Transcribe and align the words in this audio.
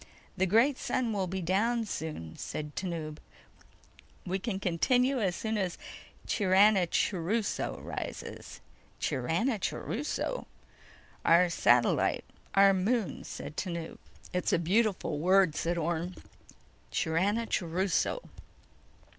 "The 0.35 0.47
great 0.47 0.79
sun 0.79 1.13
will 1.13 1.27
be 1.27 1.43
down 1.43 1.85
soon," 1.85 2.35
said 2.35 2.75
Tanub. 2.75 3.19
"We 4.25 4.39
can 4.39 4.59
continue 4.59 5.21
as 5.21 5.35
soon 5.35 5.59
as 5.59 5.77
Chiranachuruso 6.25 7.77
rises." 7.85 8.61
"Chiranachuruso?" 8.99 10.47
"Our 11.23 11.49
satellite... 11.51 12.25
our 12.55 12.73
moon," 12.73 13.23
said 13.25 13.55
Tanub. 13.55 13.99
"It's 14.33 14.51
a 14.51 14.57
beautiful 14.57 15.19
word," 15.19 15.53
said 15.55 15.77
Orne. 15.77 16.15
"Chiranachuruso." 16.91 18.23